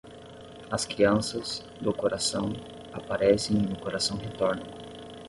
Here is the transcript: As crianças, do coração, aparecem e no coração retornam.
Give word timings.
As 0.71 0.83
crianças, 0.83 1.63
do 1.79 1.93
coração, 1.93 2.49
aparecem 2.91 3.55
e 3.55 3.61
no 3.67 3.77
coração 3.79 4.17
retornam. 4.17 4.65